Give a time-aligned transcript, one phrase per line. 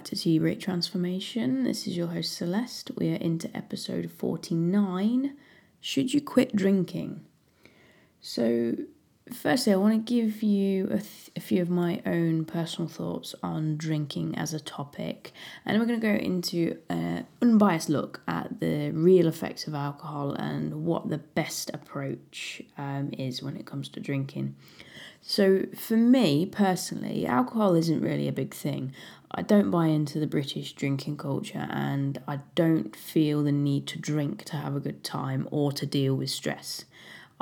[0.00, 1.62] back to Tea Break Transformation.
[1.62, 2.90] This is your host Celeste.
[2.96, 5.36] We are into episode 49
[5.78, 7.26] Should You Quit Drinking?
[8.22, 8.76] So,
[9.30, 13.34] firstly, I want to give you a, th- a, few of my own personal thoughts
[13.42, 15.32] on drinking as a topic,
[15.66, 20.32] and we're going to go into an unbiased look at the real effects of alcohol
[20.32, 24.56] and what the best approach um, is when it comes to drinking.
[25.20, 28.94] So, for me personally, alcohol isn't really a big thing.
[29.32, 33.98] I don't buy into the British drinking culture and I don't feel the need to
[33.98, 36.84] drink to have a good time or to deal with stress.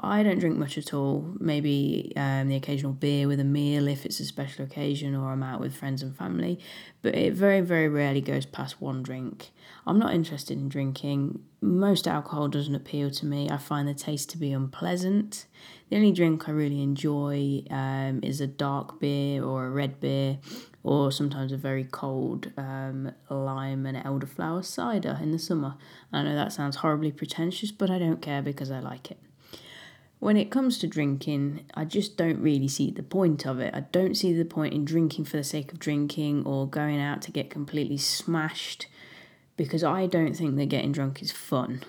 [0.00, 1.34] I don't drink much at all.
[1.40, 5.42] Maybe um, the occasional beer with a meal if it's a special occasion or I'm
[5.42, 6.60] out with friends and family,
[7.02, 9.50] but it very, very rarely goes past one drink.
[9.86, 11.42] I'm not interested in drinking.
[11.60, 13.50] Most alcohol doesn't appeal to me.
[13.50, 15.46] I find the taste to be unpleasant.
[15.88, 20.38] The only drink I really enjoy um, is a dark beer or a red beer,
[20.82, 25.76] or sometimes a very cold um, lime and elderflower cider in the summer.
[26.12, 29.18] I know that sounds horribly pretentious, but I don't care because I like it.
[30.18, 33.72] When it comes to drinking, I just don't really see the point of it.
[33.72, 37.22] I don't see the point in drinking for the sake of drinking or going out
[37.22, 38.88] to get completely smashed
[39.56, 41.82] because I don't think that getting drunk is fun.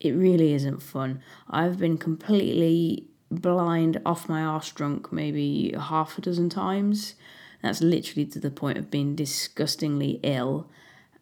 [0.00, 1.22] It really isn't fun.
[1.48, 7.14] I've been completely blind off my arse drunk maybe half a dozen times.
[7.62, 10.68] That's literally to the point of being disgustingly ill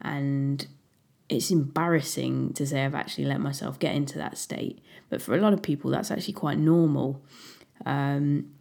[0.00, 0.66] and
[1.28, 4.80] it's embarrassing to say I've actually let myself get into that state.
[5.10, 7.22] But for a lot of people, that's actually quite normal.
[7.84, 8.52] Um,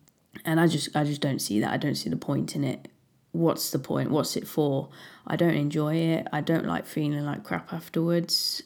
[0.44, 1.72] and I just, I just don't see that.
[1.72, 2.90] I don't see the point in it.
[3.32, 4.12] What's the point?
[4.12, 4.90] What's it for?
[5.26, 6.28] I don't enjoy it.
[6.34, 8.64] I don't like feeling like crap afterwards.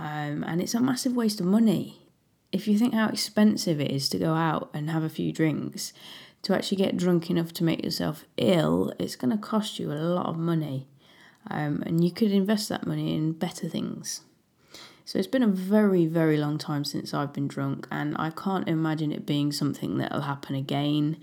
[0.00, 2.08] Um, and it's a massive waste of money.
[2.52, 5.92] If you think how expensive it is to go out and have a few drinks,
[6.42, 9.94] to actually get drunk enough to make yourself ill, it's going to cost you a
[9.94, 10.88] lot of money.
[11.50, 14.22] Um, and you could invest that money in better things.
[15.04, 18.68] So it's been a very, very long time since I've been drunk, and I can't
[18.68, 21.18] imagine it being something that'll happen again.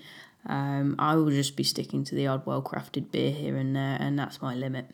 [0.45, 3.97] Um, I will just be sticking to the odd well crafted beer here and there,
[3.99, 4.87] and that's my limit.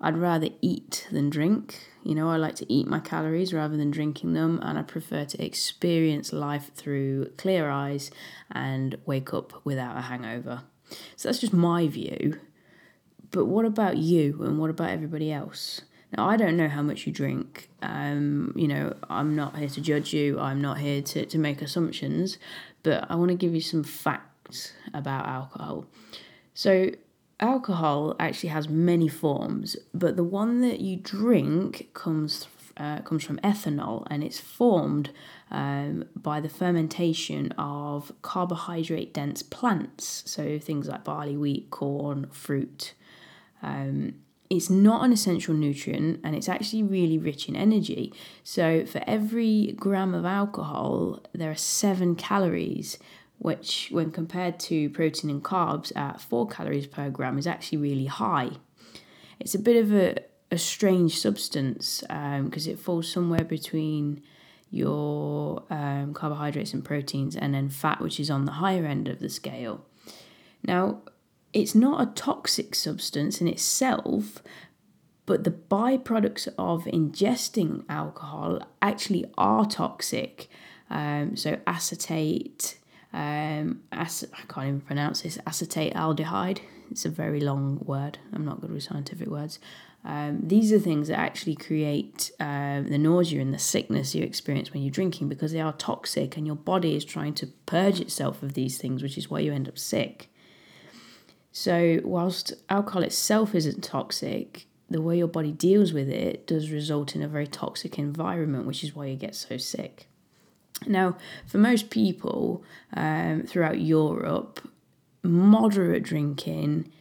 [0.00, 1.88] I'd rather eat than drink.
[2.04, 5.24] You know, I like to eat my calories rather than drinking them, and I prefer
[5.24, 8.10] to experience life through clear eyes
[8.50, 10.62] and wake up without a hangover.
[11.16, 12.38] So that's just my view.
[13.30, 15.82] But what about you and what about everybody else?
[16.16, 17.68] Now, I don't know how much you drink.
[17.82, 21.60] Um, you know, I'm not here to judge you, I'm not here to, to make
[21.60, 22.38] assumptions,
[22.82, 25.86] but I want to give you some facts about alcohol.
[26.54, 26.90] So,
[27.40, 32.46] alcohol actually has many forms, but the one that you drink comes
[32.78, 35.10] uh, comes from ethanol and it's formed
[35.50, 42.92] um, by the fermentation of carbohydrate dense plants, so things like barley, wheat, corn, fruit.
[43.62, 44.16] Um,
[44.50, 48.12] it's not an essential nutrient and it's actually really rich in energy.
[48.44, 52.98] So, for every gram of alcohol, there are seven calories,
[53.38, 58.06] which, when compared to protein and carbs at four calories per gram, is actually really
[58.06, 58.50] high.
[59.38, 60.16] It's a bit of a,
[60.50, 64.22] a strange substance because um, it falls somewhere between
[64.70, 69.20] your um, carbohydrates and proteins and then fat, which is on the higher end of
[69.20, 69.84] the scale.
[70.64, 71.02] Now,
[71.52, 74.42] it's not a toxic substance in itself,
[75.24, 80.48] but the byproducts of ingesting alcohol actually are toxic.
[80.90, 82.78] Um, so acetate,
[83.16, 86.60] um, ac- I can't even pronounce this, acetate aldehyde.
[86.90, 88.18] It's a very long word.
[88.32, 89.58] I'm not good with scientific words.
[90.04, 94.72] Um, these are things that actually create uh, the nausea and the sickness you experience
[94.72, 98.42] when you're drinking because they are toxic and your body is trying to purge itself
[98.42, 100.30] of these things, which is why you end up sick.
[101.52, 107.16] So, whilst alcohol itself isn't toxic, the way your body deals with it does result
[107.16, 110.06] in a very toxic environment, which is why you get so sick.
[110.86, 112.64] Now, for most people
[112.94, 114.68] um, throughout Europe,
[115.22, 116.92] moderate drinking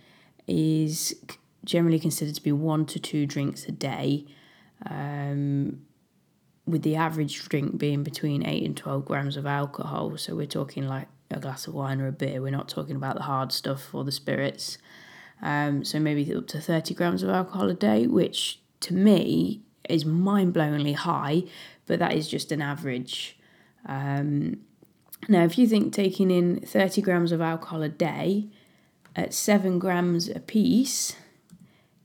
[0.47, 1.15] is
[1.63, 4.25] generally considered to be one to two drinks a day,
[4.85, 5.81] um,
[6.65, 10.17] with the average drink being between 8 and 12 grams of alcohol.
[10.17, 12.41] So, we're talking like a glass of wine or a beer.
[12.41, 14.77] We're not talking about the hard stuff or the spirits.
[15.41, 20.05] Um, so maybe up to 30 grams of alcohol a day, which to me is
[20.05, 21.43] mind blowingly high,
[21.85, 23.37] but that is just an average.
[23.85, 24.57] Um,
[25.27, 28.47] now, if you think taking in 30 grams of alcohol a day
[29.15, 31.15] at 7 grams a piece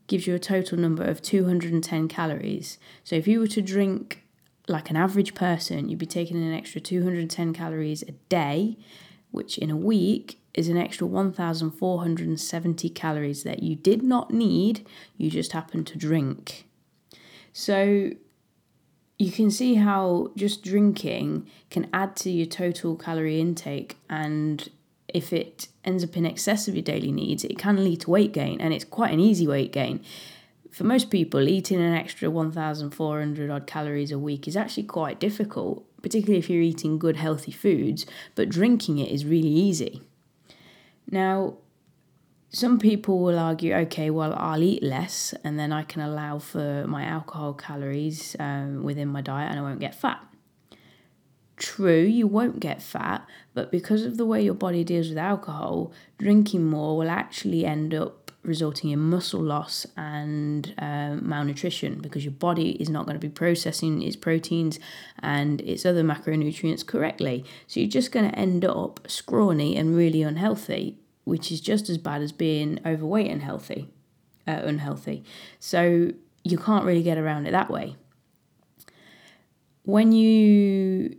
[0.06, 2.79] gives you a total number of 210 calories.
[3.05, 4.25] So if you were to drink
[4.69, 8.77] like an average person, you'd be taking an extra 210 calories a day
[9.31, 14.87] which in a week is an extra 1,470 calories that you did not need,
[15.17, 16.67] you just happened to drink.
[17.53, 18.11] So
[19.20, 24.70] you can see how just drinking can add to your total calorie intake and
[25.08, 28.32] if it ends up in excess of your daily needs, it can lead to weight
[28.32, 30.02] gain, and it's quite an easy weight gain.
[30.70, 35.84] For most people, eating an extra 1,400 odd calories a week is actually quite difficult,
[36.00, 38.06] particularly if you're eating good, healthy foods,
[38.37, 40.00] but drinking it is really easy.
[41.11, 41.56] Now,
[42.52, 46.85] some people will argue, okay, well, I'll eat less and then I can allow for
[46.87, 50.20] my alcohol calories um, within my diet and I won't get fat.
[51.56, 53.25] True, you won't get fat,
[53.55, 57.94] but because of the way your body deals with alcohol, drinking more will actually end
[57.94, 63.20] up resulting in muscle loss and um, malnutrition because your body is not going to
[63.20, 64.81] be processing its proteins
[65.20, 67.44] and its other macronutrients correctly.
[67.67, 71.99] So you're just going to end up scrawny and really unhealthy, which is just as
[71.99, 73.88] bad as being overweight and healthy,
[74.46, 75.25] uh, unhealthy.
[75.58, 76.12] So
[76.44, 77.96] you can't really get around it that way.
[79.84, 81.17] When you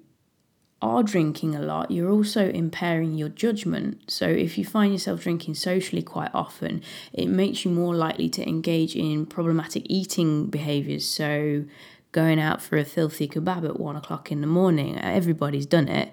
[0.82, 4.10] are drinking a lot, you're also impairing your judgment.
[4.10, 6.82] So, if you find yourself drinking socially quite often,
[7.14, 11.08] it makes you more likely to engage in problematic eating behaviors.
[11.08, 11.66] So,
[12.12, 16.12] going out for a filthy kebab at one o'clock in the morning, everybody's done it.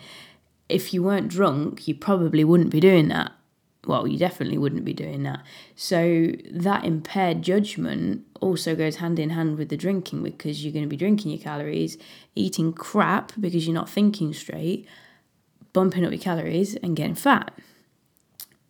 [0.69, 3.33] If you weren't drunk, you probably wouldn't be doing that
[3.89, 5.43] well, you definitely wouldn't be doing that.
[5.75, 10.85] So that impaired judgment also goes hand in hand with the drinking because you're going
[10.85, 11.97] to be drinking your calories,
[12.35, 14.87] eating crap because you're not thinking straight,
[15.73, 17.51] bumping up your calories and getting fat.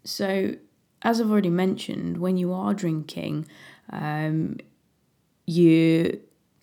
[0.05, 0.55] So,
[1.03, 3.47] as I've already mentioned, when you are drinking,
[3.91, 4.57] um,
[5.47, 6.13] your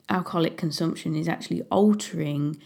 [0.09, 2.57] alcoholic consumption is actually altering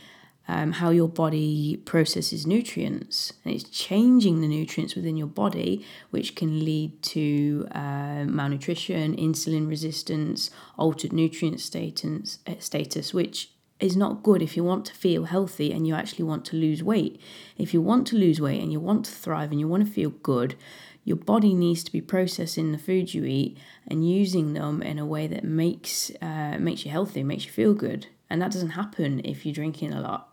[0.49, 3.33] um, how your body processes nutrients.
[3.45, 9.69] And it's changing the nutrients within your body, which can lead to uh, malnutrition, insulin
[9.69, 15.25] resistance, altered nutrient status, uh, status, which is not good if you want to feel
[15.25, 17.21] healthy and you actually want to lose weight.
[17.55, 19.93] If you want to lose weight and you want to thrive and you want to
[19.93, 20.55] feel good,
[21.03, 25.05] your body needs to be processing the foods you eat and using them in a
[25.05, 28.07] way that makes uh, makes you healthy, makes you feel good.
[28.31, 30.28] And that doesn't happen if you're drinking a lot.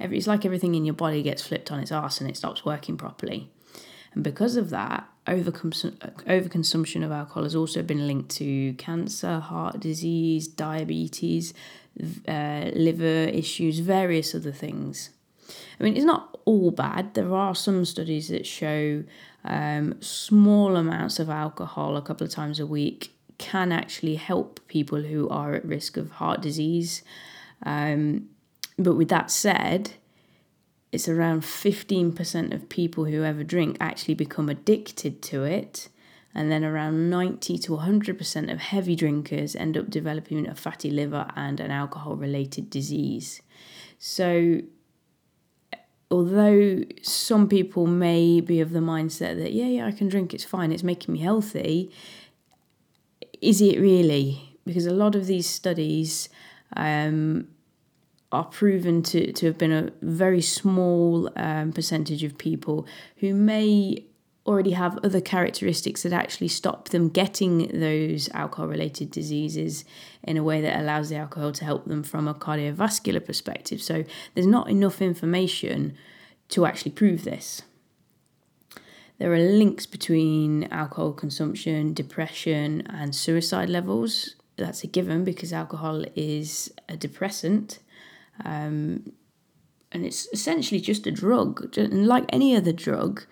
[0.00, 2.96] It's like everything in your body gets flipped on its ass and it stops working
[2.96, 3.50] properly.
[4.12, 10.48] And because of that, overconsumption of alcohol has also been linked to cancer, heart disease,
[10.48, 11.54] diabetes,
[12.26, 15.10] uh, liver issues, various other things.
[15.78, 17.14] I mean, it's not all bad.
[17.14, 19.04] There are some studies that show
[19.44, 25.02] um, small amounts of alcohol a couple of times a week can actually help people
[25.02, 27.02] who are at risk of heart disease.
[27.64, 28.28] Um,
[28.82, 29.92] but with that said,
[30.92, 35.88] it's around 15% of people who ever drink actually become addicted to it.
[36.34, 41.28] And then around 90 to 100% of heavy drinkers end up developing a fatty liver
[41.34, 43.42] and an alcohol related disease.
[43.98, 44.60] So,
[46.10, 50.44] although some people may be of the mindset that, yeah, yeah, I can drink, it's
[50.44, 51.90] fine, it's making me healthy,
[53.40, 54.56] is it really?
[54.64, 56.28] Because a lot of these studies
[56.76, 57.48] um,
[58.32, 64.04] are proven to, to have been a very small um, percentage of people who may
[64.46, 69.84] already have other characteristics that actually stop them getting those alcohol related diseases
[70.22, 73.82] in a way that allows the alcohol to help them from a cardiovascular perspective.
[73.82, 75.96] So there's not enough information
[76.48, 77.62] to actually prove this.
[79.18, 84.36] There are links between alcohol consumption, depression, and suicide levels.
[84.56, 87.80] That's a given because alcohol is a depressant
[88.44, 89.12] um,
[89.92, 91.76] and it's essentially just a drug.
[91.76, 93.24] And like any other drug,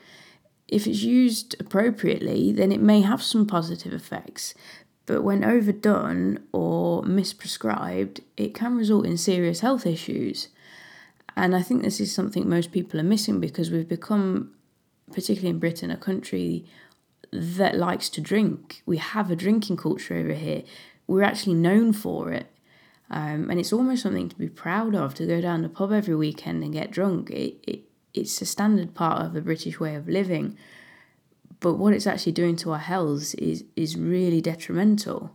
[0.67, 4.55] if it's used appropriately, then it may have some positive effects.
[5.07, 10.49] But when overdone or misprescribed, it can result in serious health issues.
[11.37, 14.53] And I think this is something most people are missing because we've become,
[15.13, 16.67] particularly in Britain, a country
[17.33, 18.83] that likes to drink.
[18.85, 20.63] We have a drinking culture over here.
[21.07, 22.47] We're actually known for it.
[23.11, 26.15] Um, and it's almost something to be proud of to go down the pub every
[26.15, 27.31] weekend and get drunk.
[27.31, 27.81] It, it,
[28.13, 30.57] it's a standard part of the British way of living.
[31.61, 35.35] But what it's actually doing to our health is, is really detrimental.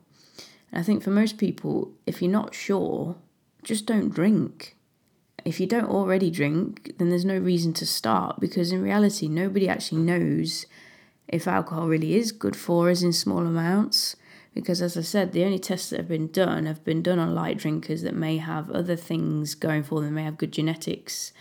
[0.72, 3.16] And I think for most people, if you're not sure,
[3.64, 4.78] just don't drink.
[5.44, 9.68] If you don't already drink, then there's no reason to start because in reality, nobody
[9.68, 10.66] actually knows
[11.28, 14.16] if alcohol really is good for us in small amounts
[14.54, 17.34] because as I said, the only tests that have been done have been done on
[17.34, 21.34] light drinkers that may have other things going for them, may have good genetics,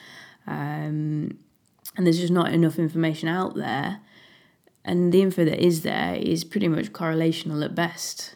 [0.46, 1.38] um,
[1.96, 4.00] and there's just not enough information out there.
[4.84, 8.34] And the info that is there is pretty much correlational at best.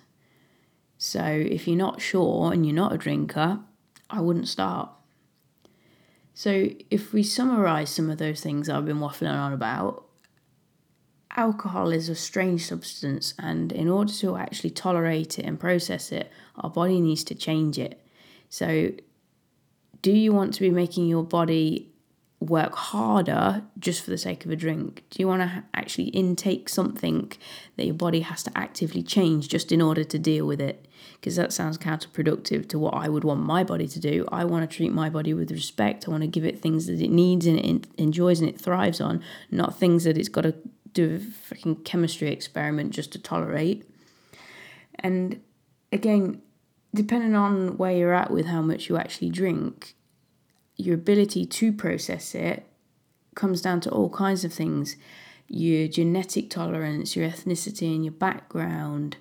[0.98, 3.60] So if you're not sure and you're not a drinker,
[4.08, 4.90] I wouldn't start.
[6.34, 10.05] So if we summarize some of those things I've been waffling on about,
[11.36, 16.30] alcohol is a strange substance, and in order to actually tolerate it and process it,
[16.56, 18.00] our body needs to change it.
[18.48, 18.92] So,
[20.02, 21.92] do you want to be making your body
[22.38, 25.04] work harder just for the sake of a drink?
[25.10, 27.32] Do you want to actually intake something
[27.76, 30.86] that your body has to actively change just in order to deal with it?
[31.14, 34.26] Because that sounds counterproductive to what I would want my body to do.
[34.30, 36.06] I want to treat my body with respect.
[36.06, 39.00] I want to give it things that it needs and it enjoys and it thrives
[39.00, 40.54] on, not things that it's got to
[40.96, 43.88] do a freaking chemistry experiment just to tolerate.
[44.98, 45.40] And
[45.92, 46.42] again,
[46.94, 49.94] depending on where you're at with how much you actually drink,
[50.76, 52.66] your ability to process it
[53.34, 54.96] comes down to all kinds of things
[55.48, 59.16] your genetic tolerance, your ethnicity, and your background,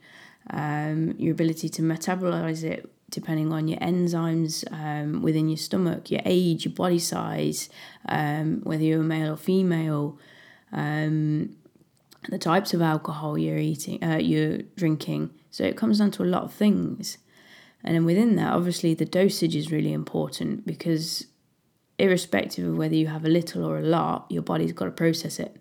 [0.49, 6.21] um, your ability to metabolize it depending on your enzymes um, within your stomach, your
[6.25, 7.69] age, your body size,
[8.09, 10.17] um, whether you're a male or female,
[10.71, 11.55] um,
[12.29, 15.31] the types of alcohol you're eating, uh, you're drinking.
[15.51, 17.17] So it comes down to a lot of things.
[17.83, 21.27] And then within that, obviously, the dosage is really important because
[21.97, 25.39] irrespective of whether you have a little or a lot, your body's got to process
[25.39, 25.55] it.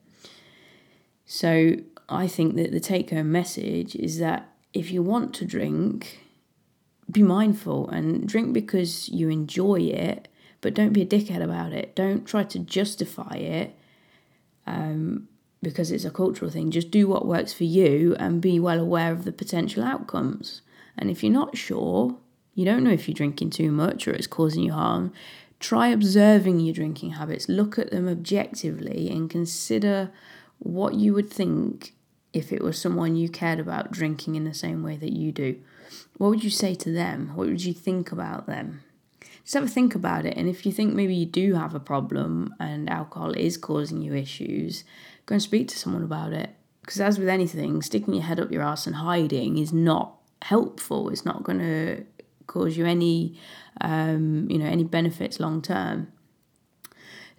[1.26, 1.76] So
[2.08, 6.20] I think that the take home message is that if you want to drink,
[7.10, 10.28] be mindful and drink because you enjoy it,
[10.60, 11.94] but don't be a dickhead about it.
[11.94, 13.78] Don't try to justify it
[14.66, 15.28] um,
[15.64, 16.70] because it's a cultural thing.
[16.70, 20.62] Just do what works for you and be well aware of the potential outcomes.
[20.96, 22.16] And if you're not sure,
[22.54, 25.12] you don't know if you're drinking too much or it's causing you harm,
[25.64, 30.10] Try observing your drinking habits, look at them objectively, and consider
[30.58, 31.94] what you would think
[32.34, 35.58] if it was someone you cared about drinking in the same way that you do.
[36.18, 37.32] What would you say to them?
[37.34, 38.82] What would you think about them?
[39.42, 40.36] Just have a think about it.
[40.36, 44.14] And if you think maybe you do have a problem and alcohol is causing you
[44.14, 44.84] issues,
[45.26, 46.50] go and speak to someone about it.
[46.80, 51.08] Because as with anything, sticking your head up your ass and hiding is not helpful.
[51.08, 52.04] It's not going to
[52.46, 53.38] cause you any
[53.80, 56.12] um, you know any benefits long term.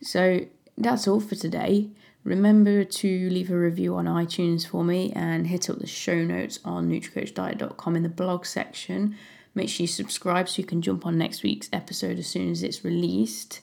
[0.01, 0.46] So
[0.77, 1.89] that's all for today.
[2.24, 6.60] Remember to leave a review on iTunes for me and hit up the show notes
[6.65, 9.15] on nutricoachdiet.com in the blog section.
[9.54, 12.63] Make sure you subscribe so you can jump on next week's episode as soon as
[12.63, 13.62] it's released.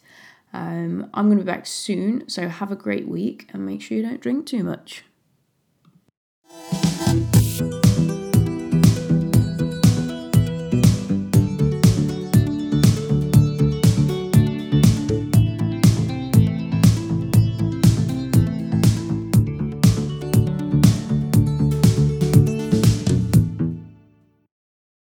[0.52, 3.96] Um, I'm going to be back soon, so have a great week and make sure
[3.96, 5.04] you don't drink too much.